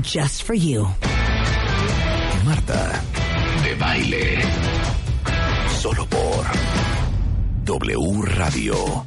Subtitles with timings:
[0.00, 0.86] Just for you.
[2.44, 3.00] Marta
[3.62, 4.40] de baile.
[5.80, 6.44] Solo por
[7.64, 9.06] W Radio.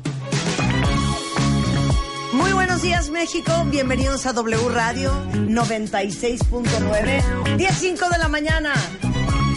[2.34, 7.24] Muy buenos días México, bienvenidos a W Radio 96.9,
[7.58, 8.74] 10.05 de la mañana,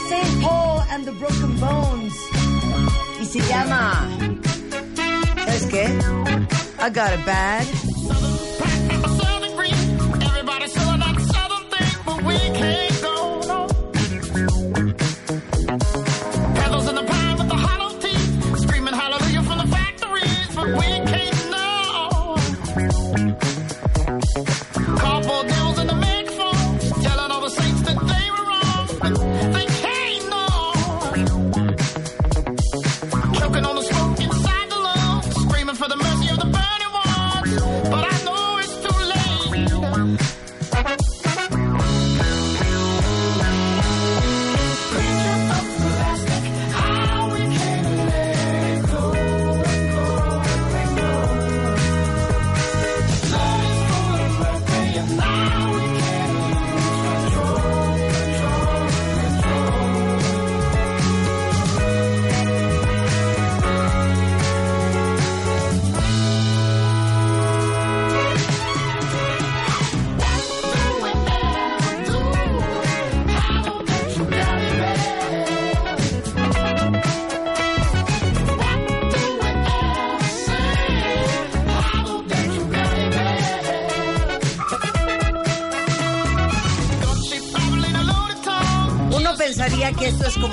[0.09, 0.43] St.
[0.43, 2.15] Paul and the Broken Bones.
[3.21, 4.09] Y se llama,
[5.45, 5.85] ¿sabes qué?
[6.81, 7.67] I got it bad.
[25.19, 26.08] Couple devils in the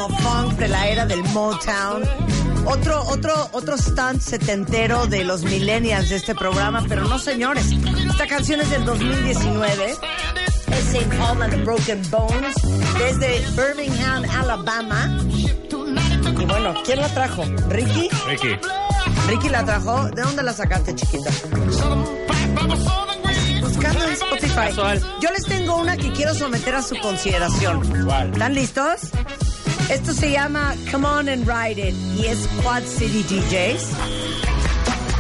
[0.06, 2.04] como funk de la era del Motown.
[2.66, 7.72] Otro, otro, otro stunt setentero de los millennials de este programa, pero no señores.
[8.08, 9.92] Esta canción es del 2019.
[9.92, 10.00] Es
[10.94, 11.16] St.
[11.18, 12.56] Paul and the Broken Bones,
[12.98, 15.18] desde Birmingham, Alabama.
[15.28, 17.44] Y bueno, ¿quién la trajo?
[17.70, 18.10] ¿Ricky?
[18.28, 18.58] Ricky.
[19.28, 20.10] ¿Ricky la trajo?
[20.10, 21.30] ¿De dónde la sacaste, chiquita?
[23.62, 25.02] Buscando en Spotify.
[25.22, 27.82] Yo les tengo una que quiero someter a su consideración.
[28.34, 29.12] ¿Están listos?
[29.90, 33.92] Esto se llama Come On and Ride It y es Quad City DJs.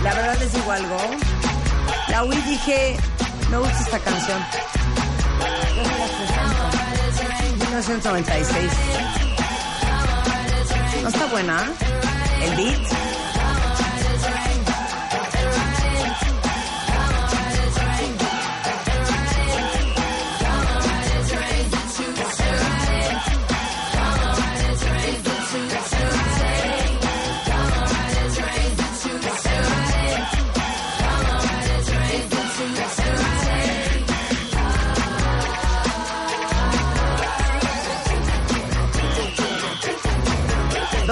[0.03, 0.97] La verdad les digo algo.
[2.09, 2.97] La oí dije,
[3.51, 4.39] me gusta esta canción.
[5.75, 7.65] Yo se las presento.
[7.65, 8.71] 1996.
[11.03, 11.71] ¿No está buena?
[12.41, 13.04] El beat.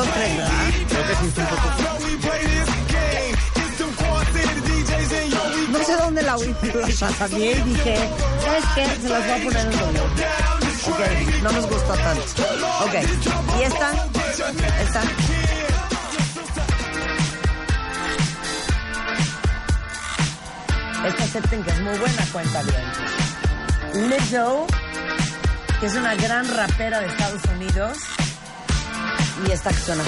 [0.03, 0.51] Dos, tres, ¿verdad?
[0.89, 1.67] Creo que sí es un poco.
[5.69, 8.09] No sé dónde la oí, pero la cambié y dije,
[8.43, 8.85] ¿sabes qué?
[9.01, 9.99] Se las voy a poner en doble.
[10.85, 10.99] Ok,
[11.41, 12.23] no nos gustó tanto.
[12.83, 12.93] Ok,
[13.59, 13.91] ¿y esta?
[14.81, 15.01] Esta.
[21.07, 24.09] Esta acepten que es muy buena cuenta bien.
[24.09, 24.67] Lizzo,
[25.79, 27.97] que es una gran rapera de Estados Unidos.
[29.47, 30.07] Yes, I can turn on.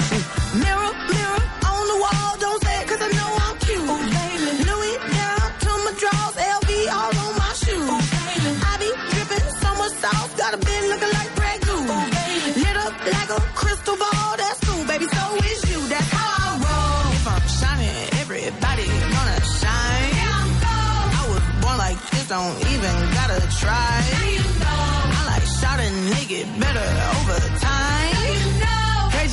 [0.58, 3.84] Mirror, mirror on the wall, don't say it cause I know I'm cute.
[3.84, 4.48] Ooh, baby.
[4.64, 7.84] Louis down to my drawers, LV all on my shoes.
[7.84, 8.50] Ooh, baby.
[8.64, 11.78] I be dripping so much sauce, gotta be looking like Brad Goo.
[11.78, 12.64] Ooh, baby.
[12.64, 15.80] Lit up like a crystal ball, that's cool, baby, so is you.
[15.92, 17.12] That's how I roll.
[17.12, 20.10] If I'm shining, everybody gonna shine.
[20.16, 21.08] Yeah, I'm gold.
[21.12, 23.92] I was born like this, don't even gotta try.
[24.16, 24.80] Now you know.
[25.12, 26.88] I like shouting, nigga better
[27.20, 28.55] over time.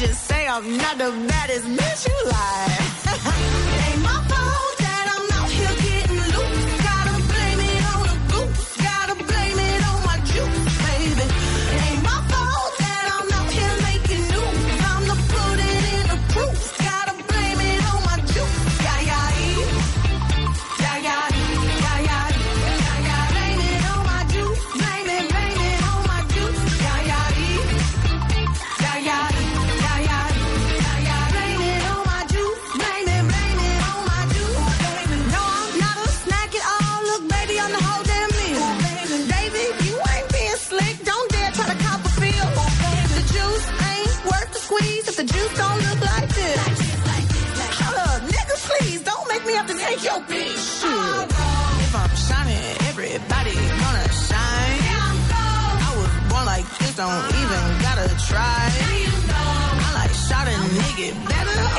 [0.06, 3.03] Just say I'm not the baddest bitch you like.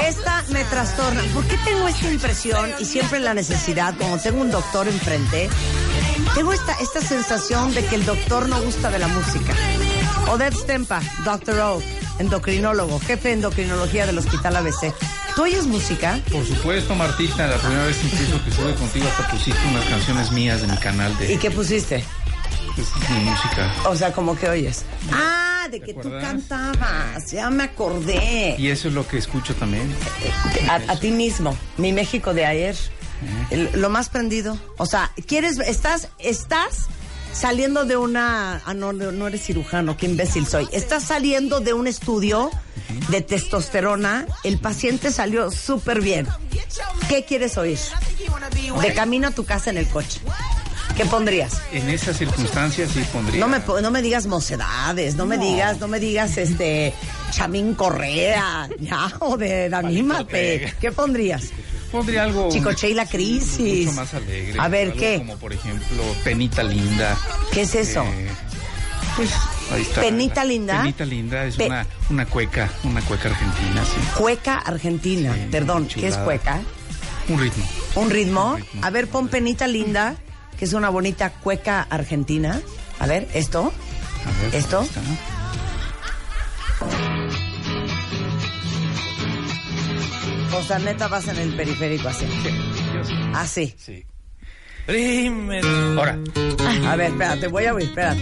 [0.07, 1.23] Esta me trastorna.
[1.33, 5.49] ¿Por qué tengo esta impresión y siempre la necesidad, como tengo un doctor enfrente,
[6.35, 9.55] tengo esta, esta sensación de que el doctor no gusta de la música?
[10.31, 11.59] Odette Stempa, Dr.
[11.61, 11.83] O,
[12.19, 14.95] endocrinólogo, jefe de endocrinología del Hospital ABC.
[15.35, 16.21] ¿Tú oyes música?
[16.31, 20.61] Por supuesto, Martita, la primera vez incluso que estuve contigo hasta pusiste unas canciones mías
[20.61, 22.05] de mi canal de ¿Y qué pusiste?
[22.75, 23.73] Pues, mi música.
[23.87, 24.85] O sea, ¿cómo que oyes?
[25.13, 27.31] Ah, de que tú cantabas.
[27.33, 28.57] Ya me acordé.
[28.59, 29.95] Y eso es lo que escucho también.
[30.69, 32.77] A, a ti mismo, mi México de ayer,
[33.51, 34.59] el- lo más prendido.
[34.79, 36.87] O sea, quieres, estás, estás
[37.33, 40.69] saliendo de una, ah no, no no eres cirujano, qué imbécil soy.
[40.73, 42.51] Estás saliendo de un estudio
[43.09, 46.29] de testosterona, el paciente salió súper bien.
[47.09, 47.79] ¿Qué quieres oír?
[48.81, 50.21] De camino a tu casa en el coche.
[50.97, 51.61] ¿Qué pondrías?
[51.73, 53.41] En esas circunstancias sí pondría.
[53.41, 56.95] No me, no me digas mocedades, no me digas, no me digas este
[57.33, 60.73] Chamín Correa, ya, joder, anímate.
[60.81, 61.51] ¿Qué pondrías?
[61.91, 62.49] Pondría algo.
[62.51, 63.87] Chicoche y la crisis.
[63.87, 64.55] Mucho más alegre.
[64.59, 65.19] A ver, ¿qué?
[65.19, 67.17] Como por ejemplo, Penita Linda.
[67.53, 68.03] ¿Qué es eso?
[68.05, 68.29] Eh,
[69.17, 69.31] pues
[69.73, 70.01] ahí está.
[70.01, 70.79] ¿Penita Linda?
[70.81, 74.01] Penita Linda es Pe- una, una cueca, una cueca argentina, sí.
[74.17, 75.35] Cueca argentina.
[75.35, 76.61] Sí, Perdón, ¿qué es cueca?
[77.29, 77.65] Un ritmo.
[77.97, 78.53] ¿Un ritmo?
[78.55, 78.83] Un ritmo.
[78.87, 80.17] A ver, pon penita linda,
[80.59, 82.61] que es una bonita cueca argentina.
[82.99, 83.73] A ver, esto.
[84.25, 84.83] A ver, ¿Esto?
[84.83, 85.01] está.
[90.57, 92.27] O sea, neta vas en el periférico así.
[92.95, 93.15] Yo sí.
[93.35, 93.75] Así.
[93.77, 94.07] Sí.
[95.97, 96.19] Ahora,
[96.87, 98.21] A ver, espérate, voy a oír, espérate.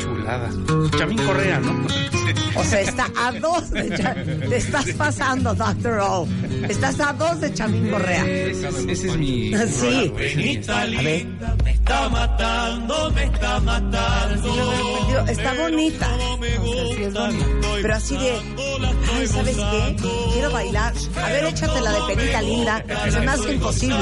[0.00, 0.50] chulada.
[0.98, 1.86] Chamín Correa, ¿no?
[2.54, 3.82] O sea, está a dos de
[4.48, 6.28] Te estás pasando, Doctor O.
[6.68, 8.24] Estás a dos de Chamín Correa.
[8.26, 9.48] Ese, es- ese es mi.
[9.50, 10.12] Sí.
[10.16, 10.98] ese es mi estilo.
[10.98, 11.26] A ver.
[15.08, 16.08] Digo, está bonita.
[16.14, 16.38] O
[16.72, 17.46] sea, sí es bonita.
[17.82, 18.32] Pero así de,
[19.16, 19.96] ay, ¿sabes qué?
[20.32, 20.92] Quiero bailar.
[21.22, 22.84] A ver, échate la de penita linda.
[23.10, 23.96] Se me hace imposible.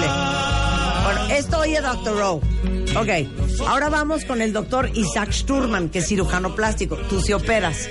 [1.04, 2.40] Bueno, esto oye Doctor O.
[2.98, 3.08] Ok,
[3.68, 6.96] ahora vamos con el doctor Isaac Sturman, que es cirujano plástico.
[6.96, 7.88] Tú sí operas.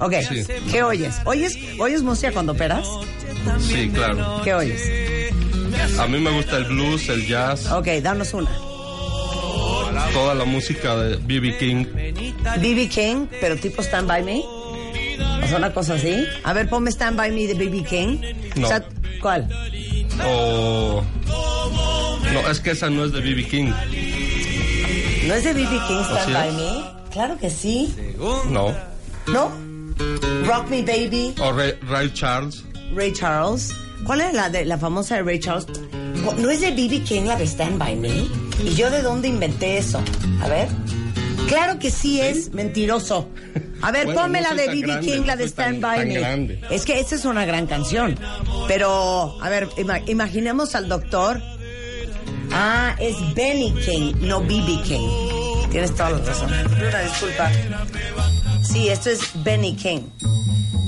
[0.00, 0.44] Ok, Sí.
[0.70, 1.14] ¿qué oyes?
[1.24, 2.86] ¿Oyes, ¿Oyes música cuando operas?
[3.60, 4.40] Sí, claro.
[4.44, 4.82] ¿Qué oyes?
[5.98, 8.50] A mí me gusta el blues, el jazz, Ok, danos una.
[10.12, 11.56] toda la música de B.B.
[11.58, 11.84] King.
[12.60, 12.88] B.B.
[12.88, 14.40] King, pero tipo Stand By Me.
[14.40, 16.14] O sea, una cosa así.
[16.44, 17.84] A ver, ponme Stand By Me de B.B.
[17.84, 18.18] King.
[18.56, 18.66] No.
[18.66, 18.84] O sea,
[19.20, 19.48] ¿cuál?
[20.26, 21.02] O.
[22.32, 23.44] No, es que esa no es de B.B.
[23.46, 23.72] King.
[25.26, 25.68] ¿No es de B.B.
[25.88, 26.52] King Stand ¿sí By?
[26.52, 26.84] Me?
[27.12, 27.94] Claro que sí.
[28.48, 28.74] No.
[29.28, 29.69] ¿No?
[30.46, 32.64] Rock Me Baby, O Ray, Ray Charles.
[32.94, 33.72] Ray Charles.
[34.04, 35.66] ¿Cuál es la, de, la famosa de Ray Charles?
[36.38, 37.02] ¿No es de B.B.
[37.02, 38.08] King la de Stand By Me?
[38.64, 40.02] ¿Y yo de dónde inventé eso?
[40.42, 40.68] A ver.
[41.48, 43.28] Claro que sí es mentiroso.
[43.82, 45.00] A ver, Bueno, ponme no la de B.B.
[45.00, 46.14] King, la no de tan- Stand By tan Me.
[46.14, 46.60] grande.
[46.70, 48.18] Es que esa es una gran canción.
[48.68, 51.40] Pero, a ver, ima- imaginemos al doctor.
[52.52, 54.80] Ah, es Benny King, no B.B.
[54.84, 55.08] King.
[55.70, 56.50] Tienes toda la razón.
[56.50, 57.50] Una disculpa.
[58.62, 60.02] Sí, esto es Benny King.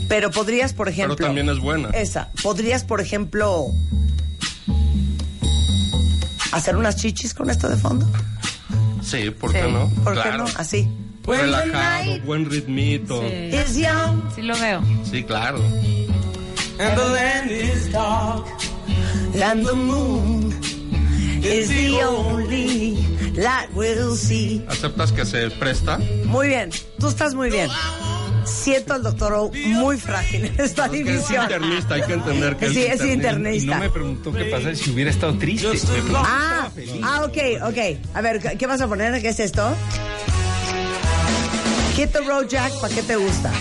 [0.08, 1.16] Pero podrías, por ejemplo.
[1.16, 1.88] Pero también es buena.
[1.90, 2.30] Esa.
[2.42, 3.72] Podrías, por ejemplo.
[6.52, 8.06] hacer unas chichis con esto de fondo.
[9.02, 9.88] Sí, ¿por qué no?
[10.04, 10.30] ¿Por claro.
[10.30, 10.44] qué no?
[10.56, 10.88] Así.
[11.26, 13.22] Relajado, buen ritmito.
[13.24, 14.22] Is young.
[14.34, 14.82] Sí lo veo.
[15.10, 15.58] Sí, claro.
[16.78, 18.46] And the land is dark.
[19.42, 20.52] And the moon
[21.42, 22.96] is the only
[23.34, 24.64] light we'll see.
[24.68, 25.98] ¿Aceptas que se presta?
[26.26, 27.68] Muy bien, tú estás muy bien.
[28.44, 31.42] siento al doctor O muy frágil en esta Es que es división.
[31.44, 33.74] internista, hay que entender que Sí, es Y internista.
[33.74, 35.68] no me preguntó qué pasa si hubiera estado triste.
[35.68, 36.68] Me Ah,
[37.04, 37.78] ah, ok, ok.
[38.14, 39.20] A ver, ¿qué- ¿qué vas a poner?
[39.22, 39.74] ¿Qué es esto?
[41.96, 43.52] Hit the road, Jack, ¿para qué te gusta?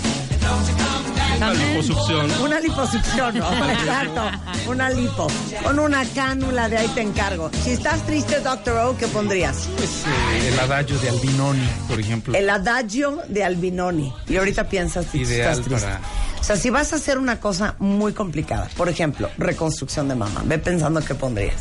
[1.42, 2.32] Una liposucción.
[2.44, 3.52] Una liposucción, ¿no?
[3.72, 4.22] Exacto,
[4.68, 5.28] una lipo.
[5.64, 7.50] Con una cánula de ahí te encargo.
[7.64, 9.68] Si estás triste, Doctor O, ¿qué pondrías?
[9.76, 12.36] Pues, eh, el adagio de Albinoni, por ejemplo.
[12.36, 14.14] El adagio de Albinoni.
[14.28, 15.88] Y ahorita piensas si Ideal estás triste.
[15.88, 16.02] para-
[16.40, 20.44] O sea, si vas a hacer una cosa muy complicada, por ejemplo, reconstrucción de mama,
[20.46, 21.56] ve pensando qué pondrías.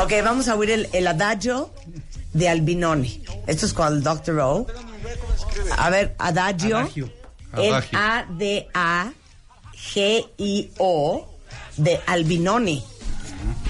[0.00, 1.72] Ok, vamos a oír el, el adagio
[2.34, 3.22] de Albinoni.
[3.48, 4.38] Esto es con el Dr.
[4.40, 4.66] O.
[5.76, 6.78] A ver, adagio.
[6.78, 7.12] Adagio.
[7.52, 9.14] A-D-A-G-I-O
[11.76, 12.84] de Albinoni.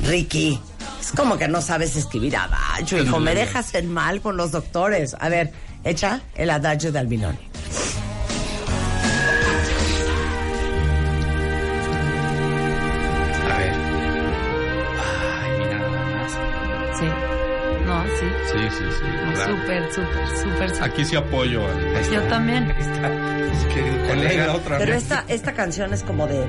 [0.04, 0.61] Ricky,
[1.00, 3.18] es como que no sabes escribir adagio, hijo.
[3.20, 5.16] Me dejas en mal con los doctores.
[5.18, 5.52] A ver,
[5.85, 7.38] echa el adagio de Albinoni.
[18.18, 18.26] Sí.
[18.52, 19.04] Sí, sí, sí.
[19.26, 19.56] No, claro.
[19.56, 20.68] Súper, súper, súper.
[20.70, 20.82] súper.
[20.82, 22.10] Aquí sí apoyo al.
[22.12, 22.70] Yo también.
[22.70, 23.08] Ahí está.
[23.08, 24.54] Colega, colega.
[24.54, 25.02] otra Pero vez.
[25.02, 26.44] esta, esta canción es como de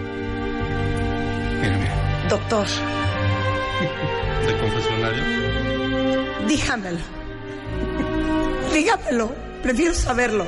[1.61, 2.27] Mira, mira.
[2.29, 2.65] doctor,
[4.47, 5.23] De confesionario.
[6.47, 6.99] dígamelo.
[8.73, 9.35] Dígamelo.
[9.61, 10.45] Prefiero saberlo.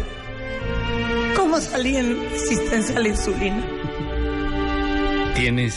[1.35, 3.63] ¿Cómo salí en resistencia a la insulina?
[5.35, 5.75] Tienes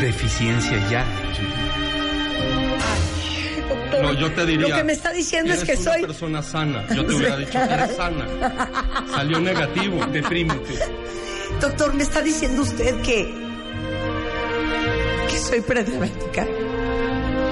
[0.00, 1.04] deficiencia ya.
[4.04, 4.68] No, yo te diría.
[4.68, 6.02] Lo que me está diciendo es que una soy.
[6.02, 6.84] persona sana.
[6.94, 8.26] Yo te hubiera dicho, eres sana.
[9.14, 10.04] Salió negativo.
[10.06, 10.74] Deprímete.
[11.60, 13.32] Doctor, me está diciendo usted que.
[15.30, 16.46] que soy prediabética.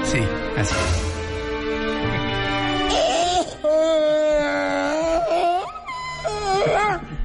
[0.05, 0.19] Sí,
[0.57, 1.03] así es.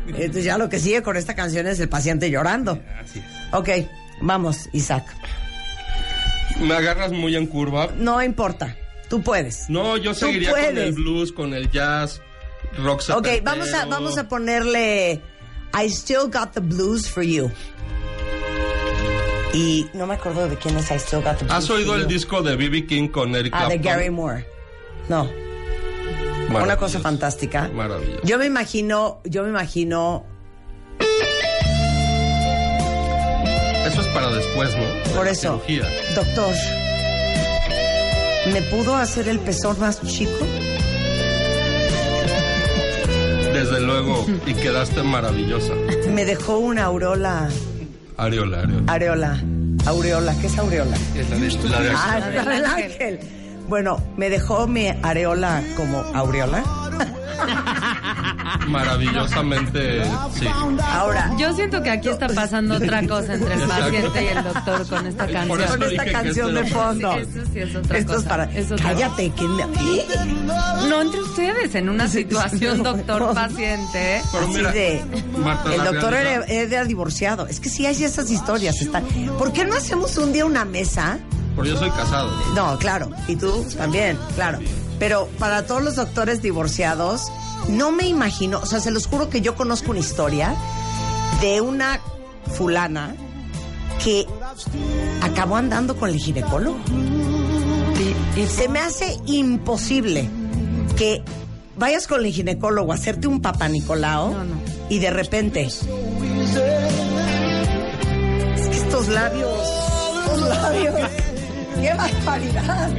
[0.09, 2.81] Entonces ya lo que sigue con esta canción es el paciente llorando.
[3.01, 3.25] Así es.
[3.55, 3.69] Ok,
[4.21, 5.05] vamos, Isaac.
[6.61, 7.89] Me agarras muy en curva.
[7.97, 8.75] No importa,
[9.09, 9.69] tú puedes.
[9.69, 12.21] No, yo seguiría con el blues, con el jazz,
[12.79, 15.21] rock Ok, vamos a, vamos a ponerle
[15.75, 17.51] I Still Got the Blues for You.
[19.55, 21.97] Y no me acuerdo de quién es I Still Got the Blues ¿Has oído for
[21.97, 22.09] el You.
[22.09, 22.87] disco de B.B.
[22.87, 23.79] King con Eric Ah, de?
[23.79, 24.47] Gary Moore.
[25.09, 25.29] No,
[26.51, 27.69] una cosa fantástica.
[27.75, 28.21] Maravilloso.
[28.25, 30.25] Yo me imagino, yo me imagino,
[33.87, 35.15] Eso es para después, ¿no?
[35.15, 35.89] por La eso, cirugía.
[36.15, 36.55] doctor,
[38.53, 40.47] ¿me pudo hacer el pezón más chico?
[43.53, 45.73] Desde luego, y quedaste maravillosa.
[46.13, 47.49] Me dejó una aureola,
[48.17, 48.93] Areola, areola.
[48.93, 49.41] areola,
[49.87, 50.97] aureola, ¿qué es aureola?
[51.17, 53.19] Es la de La de Ah, la del ángel.
[53.69, 56.63] Bueno, me dejó mi areola como aureola.
[58.69, 60.05] maravillosamente,
[60.35, 60.47] sí.
[60.83, 64.87] Ahora, Yo siento que aquí está pasando otra cosa entre el paciente y el doctor
[64.89, 65.69] con esta canción.
[65.69, 67.13] con esta que canción este de fondo.
[67.13, 68.29] Eso sí es otra Esto es cosa.
[68.29, 68.45] para.
[68.45, 69.65] Es otra Cállate, que me.
[70.89, 74.23] No entre ustedes, en una situación doctor-paciente.
[74.73, 75.05] De.
[75.39, 77.47] Marta, el doctor era divorciado.
[77.47, 78.81] Es que sí hay esas historias.
[78.81, 79.05] Están.
[79.39, 81.19] ¿Por qué no hacemos un día una mesa?
[81.55, 82.31] Porque yo soy casado.
[82.55, 83.11] No, claro.
[83.27, 84.59] Y tú también, claro.
[84.99, 87.23] Pero para todos los doctores divorciados,
[87.69, 88.59] no me imagino.
[88.61, 90.55] O sea, se los juro que yo conozco una historia
[91.41, 92.01] de una
[92.55, 93.15] fulana
[94.03, 94.27] que
[95.23, 96.79] acabó andando con el ginecólogo.
[98.37, 100.29] Y, y Se me hace imposible
[100.97, 101.23] que
[101.77, 104.55] vayas con el ginecólogo a hacerte un papá Nicolao No, no.
[104.89, 105.63] y de repente.
[105.65, 105.83] Es
[108.69, 109.51] que estos labios.
[110.25, 110.95] Estos labios.
[111.81, 112.91] ¡Qué barbaridad!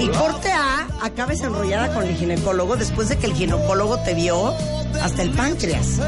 [0.00, 4.54] Y corte A, acabes enrollada con el ginecólogo después de que el ginecólogo te vio
[5.02, 6.00] hasta el páncreas.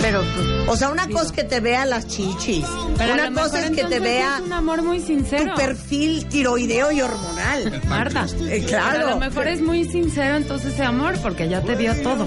[0.00, 0.22] pero
[0.68, 2.64] O sea, una cosa es que te vea las chichis.
[2.96, 5.54] pero una cosa es que te vea es un amor muy tu sincero.
[5.56, 7.82] perfil tiroideo y hormonal.
[7.88, 8.26] Marta.
[8.40, 9.06] Eh, Pero claro.
[9.08, 12.26] a lo mejor es muy sincero entonces ese amor porque ya te vio todo.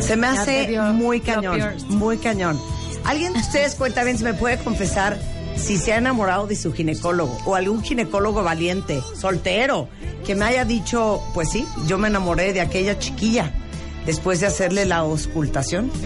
[0.00, 2.60] Se me Ya hace muy cañón, muy cañón.
[3.04, 5.16] ¿Alguien de ustedes cuenta bien si me puede confesar
[5.58, 9.88] si se ha enamorado de su ginecólogo o algún ginecólogo valiente, soltero,
[10.24, 13.52] que me haya dicho, pues sí, yo me enamoré de aquella chiquilla
[14.06, 15.90] después de hacerle la auscultación?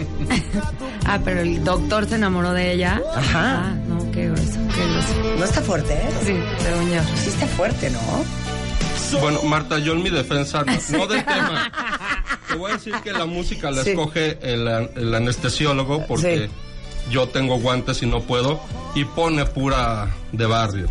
[1.05, 3.01] Ah, pero el doctor se enamoró de ella.
[3.13, 3.63] Ajá.
[3.65, 5.37] Ah, no, qué grueso, qué grueso.
[5.37, 6.09] No está fuerte, ¿eh?
[6.25, 6.33] Sí,
[6.63, 7.01] según yo.
[7.21, 7.99] Sí está fuerte, ¿no?
[9.19, 11.69] Bueno, Marta, yo en mi defensa, no, no del tema.
[12.47, 13.89] Te voy a decir que la música la Sí.
[13.89, 16.51] escoge el, el anestesiólogo porque Sí.
[17.09, 18.59] Yo tengo guantes y no puedo
[18.95, 20.87] y pone pura de barrio.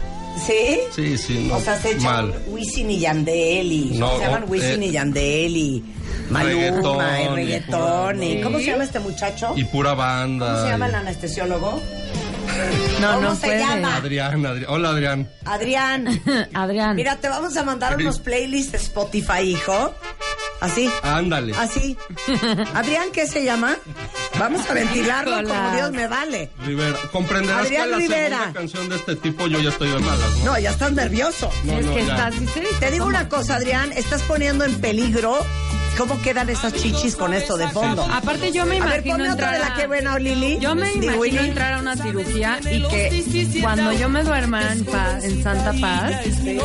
[0.47, 0.79] ¿Sí?
[0.95, 1.57] Sí, sí, no.
[1.57, 2.35] O sea, se echan mal.
[2.49, 3.85] Wisin y Yandel y...
[3.99, 4.43] No, ¿Cómo se llaman?
[4.43, 5.85] eh, Wisin y Yandel y
[6.31, 8.29] Maluma reggaetón y y reggaetón y...
[8.37, 9.53] pura- ¿Cómo se llama este muchacho?
[9.57, 10.47] Y pura banda.
[10.55, 11.81] ¿Cómo se llama el anestesiólogo?
[13.01, 13.59] No, ¿Cómo no se puede.
[13.61, 13.97] llama?
[13.97, 14.67] Adrián, Adrián.
[14.71, 15.29] Hola, Adrián.
[15.45, 16.21] Adrián.
[16.55, 16.97] Adrián.
[16.97, 19.93] Mira, te vamos a mandar unos playlists de Spotify, hijo.
[20.63, 20.89] Así.
[21.03, 21.55] Ándale.
[21.57, 21.97] Así.
[22.75, 23.77] Adrián, ¿qué se llama?
[24.39, 25.71] Vamos a ventilarlo como.
[25.73, 26.51] Dios me vale.
[26.65, 26.97] Rivera.
[27.11, 28.39] Comprenderás Adrián que la Rivera.
[28.39, 30.45] segunda canción de este tipo yo ya estoy de malas, ¿no?
[30.53, 31.51] No, ya estás nervioso.
[31.65, 32.29] No, es no, que ya.
[32.29, 32.35] estás.
[32.79, 35.45] Te digo una cosa, Adrián, estás poniendo en peligro
[35.99, 38.03] cómo quedan esas chichis con esto de fondo.
[38.13, 40.59] Aparte yo me A ver, imagino otra entrar de la a- que buena, Lili.
[40.61, 41.39] Yo me imagino Willy.
[41.39, 46.13] entrar a una cirugía y que cuando yo me duerma en, paz, en Santa Paz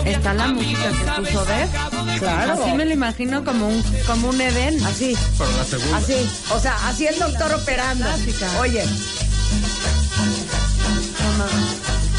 [0.06, 1.70] está la música que puso Def.
[2.20, 2.54] Claro.
[2.54, 4.84] Así me lo imagino como un como un Edén.
[4.86, 5.98] Así, Pero la segunda.
[5.98, 6.30] así.
[6.52, 8.06] O sea, así el doctor operando.
[8.62, 8.84] Oye.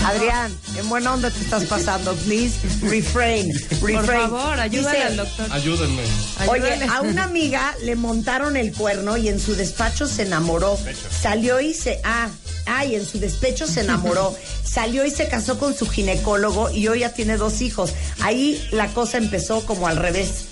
[0.09, 2.15] Adrián, en buena onda te estás pasando.
[2.17, 3.53] Please, refrain.
[3.53, 3.97] refrain.
[3.97, 5.47] Por favor, ayúdale al doctor.
[5.53, 6.03] Ayúdenme.
[6.49, 10.79] Oye, a una amiga le montaron el cuerno y en su despacho se enamoró.
[11.23, 12.00] Salió y se...
[12.05, 12.29] Ah,
[12.67, 14.35] ay, en su despecho se enamoró.
[14.65, 17.93] Salió y se casó con su ginecólogo y hoy ya tiene dos hijos.
[18.21, 20.47] Ahí la cosa empezó como al revés.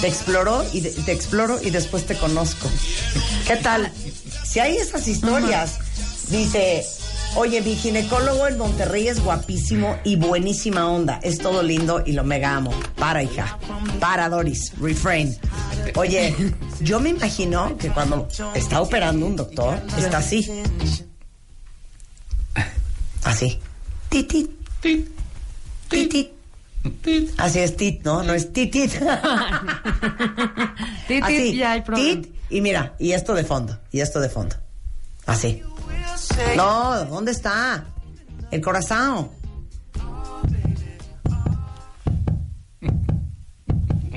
[0.00, 2.68] Te exploró y de- te exploro y después te conozco.
[3.46, 3.90] ¿Qué tal?
[4.44, 5.72] Si hay esas historias,
[6.28, 6.86] dice,
[7.36, 11.20] oye, mi ginecólogo en Monterrey es guapísimo y buenísima onda.
[11.22, 12.72] Es todo lindo y lo mega amo.
[12.96, 13.58] Para, hija.
[14.00, 14.72] Para, Doris.
[14.80, 15.36] Refrain.
[15.96, 16.34] Oye,
[16.80, 20.48] yo me imagino que cuando está operando un doctor, está así.
[23.24, 23.58] Así.
[24.08, 24.50] Tit, tit.
[24.80, 25.08] Tit,
[25.88, 26.32] Tit, tit.
[27.02, 27.30] tit.
[27.38, 28.22] Así es tit, ¿no?
[28.22, 28.92] No es tit, tit.
[31.06, 31.62] Tit, Así.
[31.94, 34.56] Tit, y mira, y esto de fondo, y esto de fondo.
[35.26, 35.62] Así.
[36.56, 37.84] No, ¿dónde está?
[38.50, 39.30] El corazón.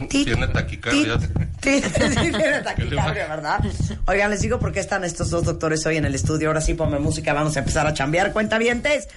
[0.10, 1.20] Tiene taquicardia.
[1.66, 1.82] Sí,
[2.20, 3.60] tiene taquicardia, ¿verdad?
[4.06, 6.50] Oigan, les digo por qué están estos dos doctores hoy en el estudio.
[6.50, 8.34] Ahora sí, ponme música, vamos a empezar a chambear.
[8.34, 9.08] Cuentavientes.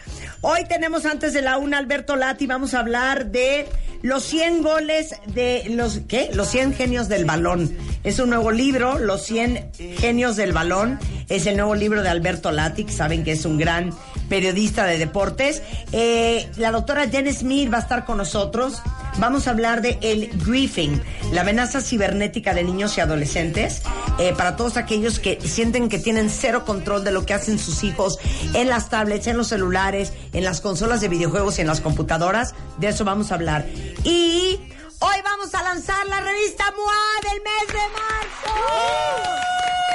[0.40, 3.66] Hoy tenemos antes de la una Alberto Lati, vamos a hablar de
[4.00, 6.30] los 100 goles de los, ¿qué?
[6.32, 7.76] Los 100 genios del balón.
[8.02, 10.98] Es un nuevo libro, Los 100 genios del balón.
[11.28, 13.92] Es el nuevo libro de Alberto Lati, que saben que es un gran
[14.30, 15.62] periodista de deportes.
[15.92, 18.80] Eh, la doctora Jen Smith va a estar con nosotros.
[19.18, 21.02] Vamos a hablar de el griefing,
[21.32, 23.82] la amenaza cibernética de niños y adolescentes,
[24.20, 27.82] eh, para todos aquellos que sienten que tienen cero control de lo que hacen sus
[27.82, 28.18] hijos
[28.54, 32.54] en las tablets, en los celulares, en las consolas de videojuegos y en las computadoras.
[32.78, 33.66] De eso vamos a hablar.
[34.04, 34.60] Y
[35.00, 39.87] hoy vamos a lanzar la revista MOA del mes de marzo.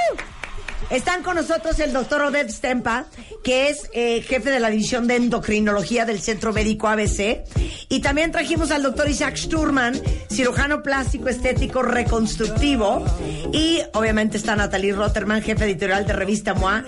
[0.93, 3.08] Están con nosotros el doctor Oded Stempa,
[3.43, 7.43] que es eh, jefe de la división de endocrinología del Centro Médico ABC.
[7.89, 13.03] Y también trajimos al doctor Isaac Sturman, cirujano plástico estético reconstructivo.
[13.51, 16.86] Y obviamente está Natalie Rotterman, jefe editorial de revista MOA.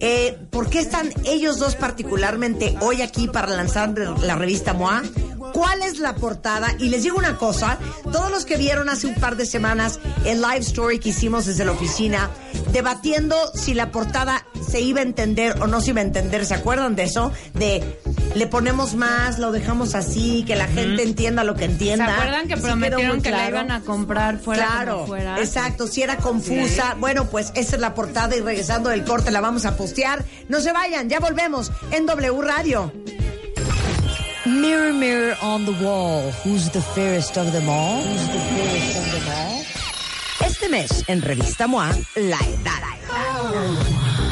[0.00, 5.02] Eh, ¿Por qué están ellos dos particularmente hoy aquí para lanzar la revista MOA?
[5.52, 6.74] ¿Cuál es la portada?
[6.78, 7.78] Y les digo una cosa,
[8.10, 11.64] todos los que vieron hace un par de semanas el live story que hicimos desde
[11.64, 12.30] la oficina,
[12.72, 16.54] debatiendo si la portada se iba a entender o no se iba a entender, ¿se
[16.54, 17.32] acuerdan de eso?
[17.54, 17.98] De
[18.34, 22.14] le ponemos más, lo dejamos así, que la gente entienda lo que ¿Se entienda.
[22.14, 25.38] acuerdan que prometieron que la iban a comprar fuera Claro, como fuera?
[25.38, 26.96] exacto, si era confusa.
[26.98, 30.24] Bueno, pues esa es la portada y regresando del corte la vamos a postear.
[30.48, 32.90] No se vayan, ya volvemos en W Radio.
[34.62, 38.00] Mirror, mirror on the wall, who's the fairest of them all?
[38.00, 39.64] Who's the fairest of them all?
[40.46, 42.82] Este mes, en Revista MOA, La Edad.
[43.10, 44.01] Oh.